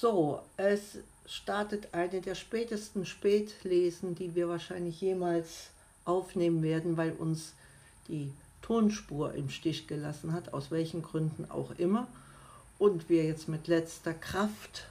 [0.00, 0.96] So, es
[1.26, 5.68] startet eine der spätesten Spätlesen, die wir wahrscheinlich jemals
[6.06, 7.52] aufnehmen werden, weil uns
[8.08, 8.32] die
[8.62, 12.08] Tonspur im Stich gelassen hat, aus welchen Gründen auch immer.
[12.78, 14.86] Und wir jetzt mit letzter Kraft.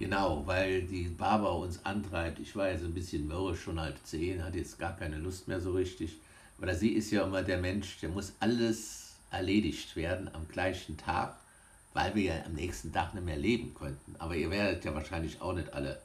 [0.00, 2.40] Genau, weil die Barbara uns antreibt.
[2.40, 5.60] Ich war jetzt ein bisschen mürrisch, schon halb zehn, hat jetzt gar keine Lust mehr
[5.60, 6.16] so richtig.
[6.58, 11.36] Weil sie ist ja immer der Mensch, der muss alles erledigt werden am gleichen Tag,
[11.94, 14.14] weil wir ja am nächsten Tag nicht mehr leben könnten.
[14.18, 16.00] Aber ihr werdet ja wahrscheinlich auch nicht alle,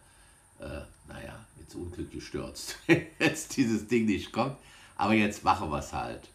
[0.59, 4.57] äh, naja, jetzt unglücklich gestürzt, wenn jetzt dieses Ding nicht kommt.
[4.95, 6.27] Aber jetzt machen wir es halt.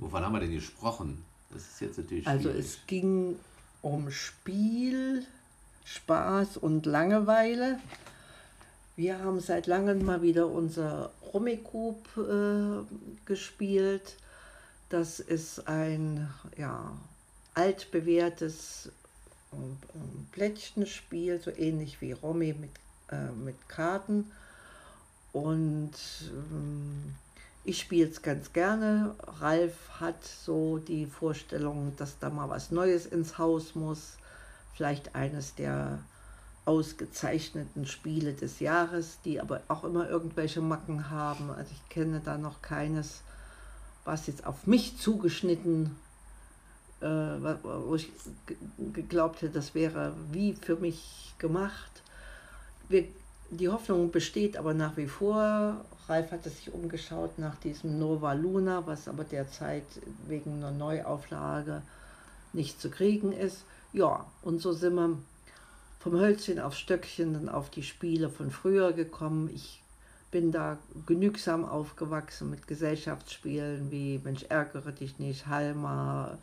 [0.00, 1.24] Wovon haben wir denn gesprochen?
[1.50, 2.26] Das ist jetzt natürlich.
[2.26, 2.64] Also schwierig.
[2.64, 3.36] es ging
[3.82, 5.26] um Spiel,
[5.84, 7.78] Spaß und Langeweile.
[8.96, 14.16] Wir haben seit langem mal wieder unser Rummikub äh, gespielt.
[14.88, 16.92] Das ist ein ja,
[17.54, 18.90] altbewährtes
[19.52, 19.56] äh,
[20.32, 22.70] Plättchenspiel, so ähnlich wie Romy mit,
[23.10, 24.30] äh, mit Karten.
[25.32, 25.92] Und
[26.30, 27.14] ähm,
[27.64, 29.14] ich spiele es ganz gerne.
[29.40, 34.18] Ralf hat so die Vorstellung, dass da mal was Neues ins Haus muss.
[34.74, 36.00] Vielleicht eines der
[36.66, 41.50] ausgezeichneten Spiele des Jahres, die aber auch immer irgendwelche Macken haben.
[41.50, 43.22] Also ich kenne da noch keines,
[44.04, 45.96] was jetzt auf mich zugeschnitten,
[47.04, 48.10] äh, wo ich
[48.92, 52.02] geglaubt hätte, das wäre wie für mich gemacht.
[52.88, 53.04] Wir,
[53.50, 55.84] die Hoffnung besteht aber nach wie vor.
[56.08, 59.84] Ralf hatte sich umgeschaut nach diesem Nova Luna, was aber derzeit
[60.26, 61.82] wegen einer Neuauflage
[62.52, 63.64] nicht zu kriegen ist.
[63.92, 65.18] Ja, und so sind wir
[66.00, 69.50] vom Hölzchen auf Stöckchen dann auf die Spiele von früher gekommen.
[69.54, 69.82] Ich
[70.30, 76.38] bin da genügsam aufgewachsen mit Gesellschaftsspielen wie Mensch ärgere dich nicht, Halma,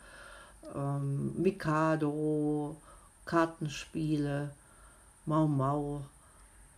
[0.74, 2.76] ähm, Mikado,
[3.24, 4.50] Kartenspiele,
[5.26, 6.04] Mau Mau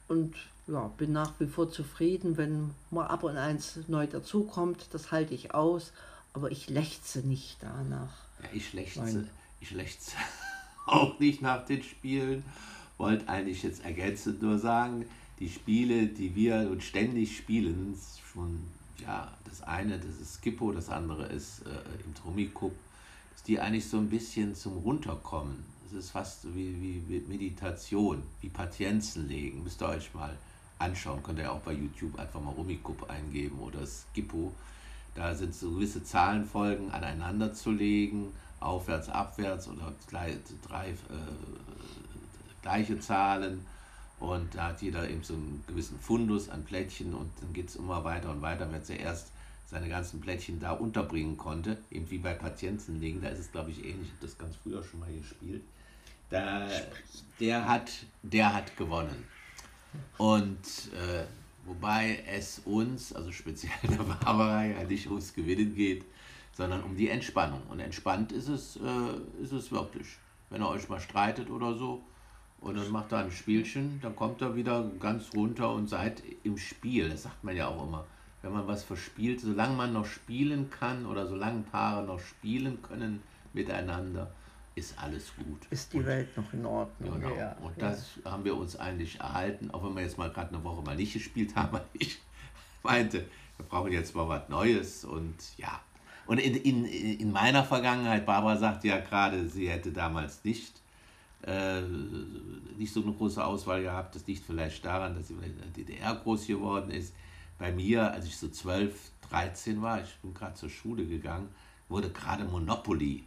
[0.09, 0.35] und
[0.67, 4.89] ja, bin nach wie vor zufrieden, wenn mal ab und eins neu dazukommt.
[4.93, 5.93] Das halte ich aus,
[6.33, 8.15] aber ich lechze nicht danach.
[8.43, 9.29] Ja, ich lechze,
[9.61, 10.13] ich lechze
[10.87, 12.45] auch nicht nach den Spielen.
[12.97, 15.07] Wollte eigentlich jetzt ergänzend nur sagen,
[15.39, 17.99] die Spiele, die wir uns ständig spielen,
[18.33, 18.63] schon,
[19.05, 22.73] ja, das eine, das ist Skippo, das andere ist äh, im Trumikup,
[23.43, 25.65] die eigentlich so ein bisschen zum Runterkommen.
[25.87, 29.63] Es ist fast wie, wie Meditation, wie Patienzen legen.
[29.63, 30.37] Müsst ihr euch mal
[30.79, 31.23] anschauen.
[31.23, 34.53] Könnt ihr auch bei YouTube einfach mal Rumikup eingeben oder Skippo.
[35.15, 40.97] Da sind so gewisse Zahlenfolgen aneinander zu legen, aufwärts, abwärts oder drei, äh,
[42.63, 43.65] gleiche Zahlen.
[44.19, 47.77] Und da hat jeder eben so einen gewissen Fundus an Plättchen und dann geht es
[47.77, 49.33] immer weiter und weiter, wenn er erst
[49.67, 53.79] seine ganzen Plättchen da unterbringen konnte, eben wie bei Patientenlegen, da ist es glaube ich
[53.79, 55.63] ähnlich, ich habe das ganz früher schon mal gespielt.
[56.31, 56.69] Da,
[57.39, 57.93] der, hat,
[58.23, 59.25] der hat gewonnen.
[60.19, 60.59] Und
[60.93, 61.25] äh,
[61.65, 66.05] wobei es uns, also speziell der Barbara, ja nicht ums Gewinnen geht,
[66.53, 67.63] sondern um die Entspannung.
[67.69, 70.07] Und entspannt ist es, äh, ist es wirklich.
[70.51, 72.03] Wenn ihr euch mal streitet oder so
[72.61, 76.59] und dann macht er ein Spielchen, dann kommt er wieder ganz runter und seid im
[76.59, 77.09] Spiel.
[77.09, 78.07] Das sagt man ja auch immer.
[78.45, 83.23] Wenn man was verspielt, solange man noch spielen kann oder solange Paare noch spielen können
[83.55, 84.31] miteinander,
[84.75, 85.67] ist alles gut.
[85.71, 87.21] Ist die und, Welt noch in Ordnung.
[87.23, 87.35] Genau.
[87.37, 88.33] Ja, und das ja.
[88.33, 91.15] haben wir uns eigentlich erhalten, auch wenn wir jetzt mal gerade eine Woche mal nicht
[91.15, 92.19] gespielt haben, weil ich
[92.83, 93.25] meinte,
[93.57, 95.81] wir brauchen jetzt mal was Neues und ja.
[96.27, 100.83] Und in, in, in meiner Vergangenheit, Barbara sagte ja gerade, sie hätte damals nicht,
[101.47, 101.81] äh,
[102.77, 104.15] nicht so eine große Auswahl gehabt.
[104.15, 107.15] Das liegt vielleicht daran, dass sie in der DDR groß geworden ist.
[107.59, 108.95] Bei mir, als ich so 12,
[109.31, 111.49] 13 war, ich bin gerade zur Schule gegangen,
[111.89, 113.25] wurde gerade Monopoly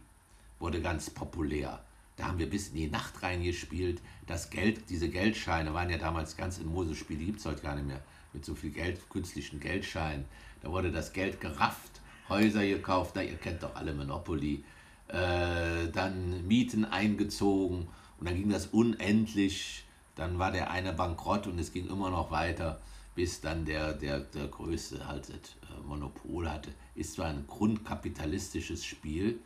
[0.58, 1.80] wurde ganz populär.
[2.16, 4.00] Da haben wir bis in die Nacht reingespielt.
[4.26, 7.76] Das Geld, diese Geldscheine waren ja damals ganz in Mosespiel, die gibt es heute gar
[7.76, 8.00] nicht mehr,
[8.32, 10.24] mit so viel Geld, künstlichen Geldscheinen.
[10.62, 14.64] Da wurde das Geld gerafft, Häuser gekauft, na, ihr kennt doch alle Monopoly.
[15.08, 17.88] Äh, dann Mieten eingezogen
[18.18, 19.84] und dann ging das unendlich.
[20.16, 22.80] Dann war der eine bankrott und es ging immer noch weiter,
[23.18, 26.70] bis dann der, der, der Größte halt äh, Monopol hatte.
[26.94, 29.40] Ist zwar ein grundkapitalistisches Spiel,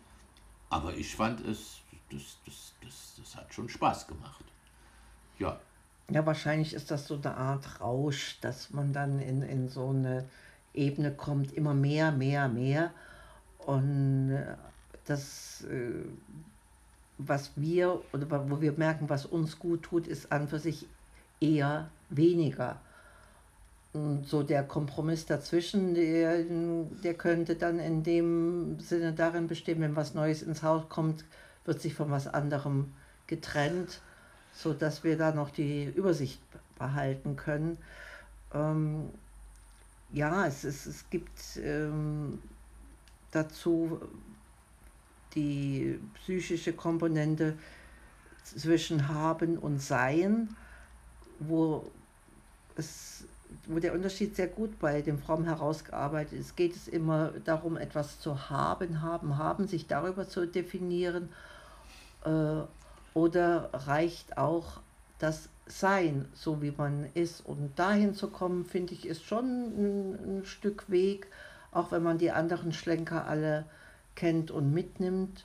[0.68, 1.80] aber ich fand es,
[2.10, 4.44] das, das, das, das hat schon Spaß gemacht.
[5.38, 5.58] Ja.
[6.10, 10.28] Ja, wahrscheinlich ist das so eine Art Rausch, dass man dann in, in so eine
[10.74, 12.92] Ebene kommt, immer mehr, mehr, mehr.
[13.56, 14.54] Und äh,
[15.06, 16.04] das, äh,
[17.16, 20.86] was wir, oder wo wir merken, was uns gut tut, ist an für sich
[21.40, 22.78] eher weniger.
[23.92, 29.96] Und so der Kompromiss dazwischen, der, der könnte dann in dem Sinne darin bestehen, wenn
[29.96, 31.24] was Neues ins Haus kommt,
[31.64, 32.92] wird sich von was anderem
[33.26, 34.00] getrennt.
[34.52, 36.40] sodass wir da noch die Übersicht
[36.78, 37.78] behalten können.
[38.54, 39.10] Ähm,
[40.12, 42.38] ja, es, es, es gibt ähm,
[43.30, 44.00] dazu
[45.34, 47.56] die psychische Komponente
[48.44, 50.54] zwischen Haben und Sein,
[51.38, 51.90] wo,
[52.76, 53.24] es,
[53.66, 56.56] wo der Unterschied sehr gut bei dem Fromm herausgearbeitet ist.
[56.56, 61.28] Geht es immer darum, etwas zu haben, haben, haben, sich darüber zu definieren,
[62.24, 62.62] äh,
[63.14, 64.80] oder reicht auch
[65.18, 67.44] das Sein, so wie man ist.
[67.44, 71.28] Und dahin zu kommen, finde ich, ist schon ein, ein Stück Weg,
[71.70, 73.64] auch wenn man die anderen Schlenker alle
[74.14, 75.44] kennt und mitnimmt.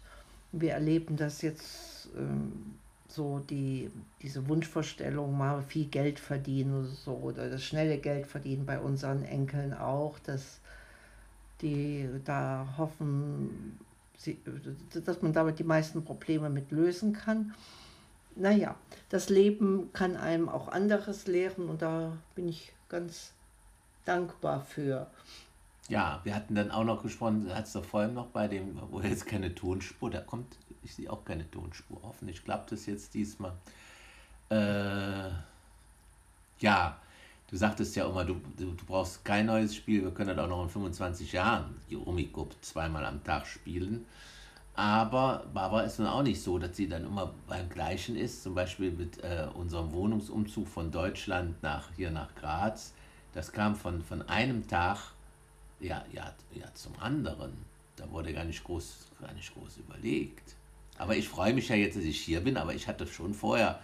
[0.52, 2.76] Wir erleben das jetzt ähm,
[3.08, 3.90] so, die,
[4.22, 9.24] diese Wunschvorstellung, mal viel Geld verdienen oder so, oder das schnelle Geld verdienen bei unseren
[9.24, 10.60] Enkeln auch, dass
[11.62, 13.80] die da hoffen,
[14.18, 14.38] sie,
[15.06, 17.54] dass man damit die meisten Probleme mit lösen kann.
[18.36, 18.76] Naja,
[19.10, 23.32] das Leben kann einem auch anderes lehren und da bin ich ganz
[24.06, 25.08] dankbar für.
[25.90, 29.00] Ja, wir hatten dann auch noch gesprochen, hat es doch vorhin noch bei dem, wo
[29.02, 32.00] jetzt keine Tonspur, da kommt, ich sehe auch keine Tonspur.
[32.04, 33.54] Hoffentlich klappt es jetzt diesmal.
[34.50, 35.30] Äh,
[36.60, 36.98] ja,
[37.50, 40.50] du sagtest ja immer, du, du, du, brauchst kein neues Spiel, wir können das auch
[40.50, 44.06] noch in 25 Jahren, die Rummikub, zweimal am Tag spielen.
[44.76, 48.44] Aber Barbara ist nun auch nicht so, dass sie dann immer beim Gleichen ist.
[48.44, 52.94] Zum Beispiel mit äh, unserem Wohnungsumzug von Deutschland nach hier nach Graz.
[53.34, 55.14] Das kam von, von einem Tag
[55.80, 57.54] ja, ja, ja, zum anderen.
[57.96, 60.56] Da wurde gar nicht groß, gar nicht groß überlegt.
[60.98, 63.82] Aber ich freue mich ja jetzt, dass ich hier bin, aber ich hatte schon vorher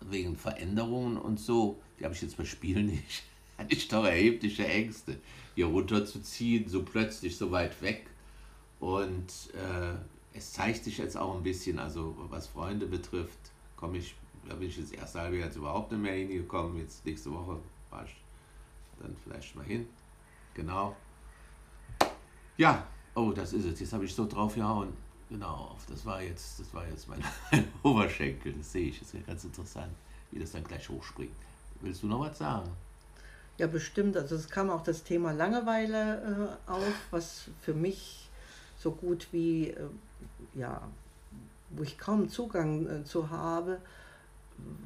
[0.00, 3.22] wegen Veränderungen und so, die habe ich jetzt bei Spielen nicht,
[3.56, 5.18] hatte ich doch erhebliche Ängste,
[5.54, 8.06] hier runterzuziehen, so plötzlich so weit weg.
[8.80, 9.94] Und äh,
[10.36, 13.38] es zeigt sich jetzt auch ein bisschen, also was Freunde betrifft,
[13.76, 14.14] komme ich,
[14.46, 16.78] da bin ich jetzt erst halbe jetzt überhaupt nicht mehr hingekommen.
[16.78, 17.58] Jetzt nächste Woche
[17.90, 18.14] war ich
[19.00, 19.86] dann vielleicht mal hin.
[20.54, 20.94] Genau.
[22.56, 23.80] Ja, oh, das ist es.
[23.80, 24.92] Jetzt habe ich so drauf gehauen.
[25.28, 27.08] Genau, das war jetzt, das war jetzt
[27.50, 28.52] mein, Oberschenkel.
[28.52, 28.98] Das sehe ich.
[28.98, 29.92] Das ist ja ganz interessant,
[30.30, 31.32] wie das dann gleich hochspringt.
[31.80, 32.70] Willst du noch was sagen?
[33.58, 34.16] Ja, bestimmt.
[34.16, 38.28] Also es kam auch das Thema Langeweile äh, auf, was für mich
[38.78, 39.88] so gut wie, äh,
[40.54, 40.82] ja,
[41.70, 43.78] wo ich kaum Zugang äh, zu habe,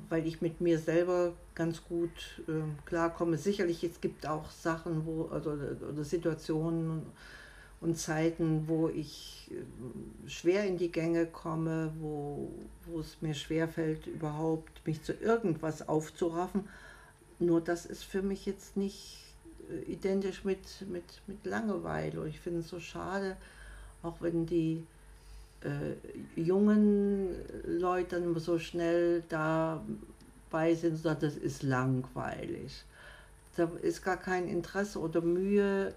[0.09, 2.53] weil ich mit mir selber ganz gut äh,
[2.87, 3.37] klarkomme.
[3.37, 7.03] Sicherlich, es gibt auch Sachen, wo, also, oder Situationen,
[7.81, 12.51] und Zeiten, wo ich äh, schwer in die Gänge komme, wo,
[12.87, 16.69] wo es mir schwerfällt, überhaupt mich zu irgendwas aufzuraffen.
[17.39, 19.19] Nur das ist für mich jetzt nicht
[19.71, 20.59] äh, identisch mit,
[20.89, 22.21] mit, mit Langeweile.
[22.21, 23.37] Und ich finde es so schade,
[24.03, 24.85] auch wenn die
[25.63, 27.35] äh, jungen
[27.65, 32.85] Leute dann so schnell dabei sind sagen, das ist langweilig.
[33.57, 35.95] Da ist gar kein Interesse oder Mühe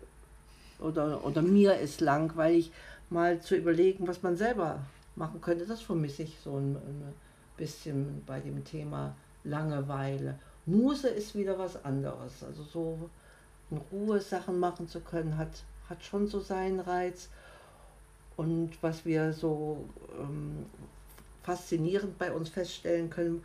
[0.81, 2.71] oder, oder mir ist langweilig,
[3.09, 4.79] mal zu überlegen, was man selber
[5.15, 5.65] machen könnte.
[5.65, 7.13] Das vermisse ich so ein, ein
[7.57, 10.39] bisschen bei dem Thema Langeweile.
[10.65, 12.43] Muse ist wieder was anderes.
[12.43, 13.09] Also so
[13.69, 17.29] in Ruhe Sachen machen zu können, hat, hat schon so seinen Reiz.
[18.37, 19.89] Und was wir so
[20.19, 20.65] ähm,
[21.43, 23.43] faszinierend bei uns feststellen können,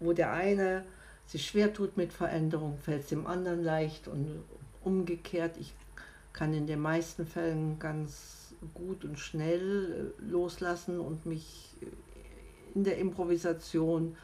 [0.00, 0.84] wo der eine
[1.26, 4.42] sich schwer tut mit Veränderung, fällt es dem anderen leicht und
[4.82, 5.56] umgekehrt.
[5.58, 5.74] Ich
[6.32, 11.76] kann in den meisten Fällen ganz gut und schnell äh, loslassen und mich
[12.74, 14.16] in der Improvisation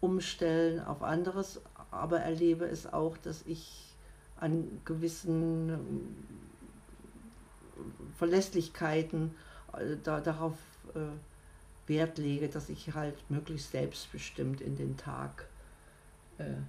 [0.00, 3.94] umstellen auf anderes, aber erlebe es auch, dass ich
[4.36, 6.16] an gewissen ähm,
[8.16, 9.34] Verlässlichkeiten
[9.74, 10.56] äh, da, darauf
[10.94, 15.49] äh, Wert lege, dass ich halt möglichst selbstbestimmt in den Tag äh,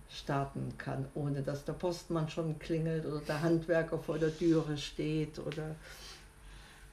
[0.09, 5.39] starten kann, ohne dass der Postmann schon klingelt oder der Handwerker vor der Türe steht
[5.39, 5.75] oder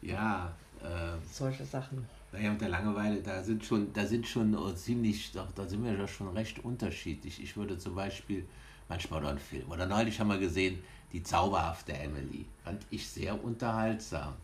[0.02, 2.06] ja, äh, solche Sachen.
[2.32, 5.92] Naja, mit der Langeweile, da sind schon, da sind schon ziemlich, doch, da sind wir
[5.92, 7.42] ja schon recht unterschiedlich.
[7.42, 8.46] Ich würde zum Beispiel
[8.88, 10.78] manchmal oder einen Film, oder neulich haben wir gesehen,
[11.12, 12.44] die zauberhafte Emily.
[12.64, 14.34] Fand ich sehr unterhaltsam.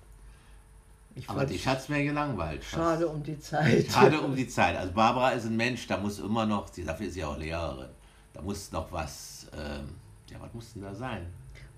[1.14, 2.64] Ich Aber dich hat es mir gelangweilt.
[2.64, 3.86] Schade um die Zeit.
[3.92, 4.76] Schade um die Zeit.
[4.76, 7.90] Also Barbara ist ein Mensch, da muss immer noch, dafür ist sie auch Lehrerin
[8.34, 9.88] da muss noch was, ähm,
[10.30, 11.26] ja, was muss denn da sein?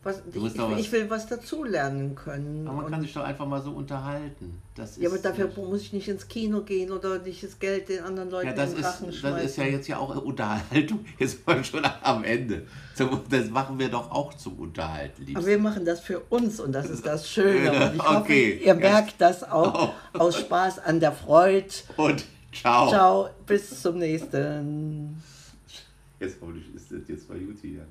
[0.02, 2.68] Was, ich, ich, was, ich, will was dazulernen können.
[2.68, 4.62] Aber man kann sich doch einfach mal so unterhalten.
[4.76, 7.88] Das ja, aber dafür nicht, muss ich nicht ins Kino gehen oder nicht das Geld
[7.88, 9.36] den anderen Leuten ja, das in den Rachen ist, schmeißen.
[9.38, 11.04] Das ist ja jetzt ja auch Unterhaltung.
[11.18, 12.68] Jetzt sind wir schon am Ende.
[12.96, 15.22] Das machen wir doch auch zum Unterhalten.
[15.22, 15.38] Liebsten.
[15.38, 17.72] Aber wir machen das für uns und das ist das Schöne.
[17.90, 18.14] Und ich okay.
[18.14, 20.18] hoffe, ihr merkt das auch oh.
[20.18, 21.66] aus Spaß an der Freude.
[21.96, 22.88] Und Ciao.
[22.88, 25.20] Ciao, bis zum nächsten.
[26.18, 27.86] Jetzt hoffentlich ist das jetzt mal gut hier.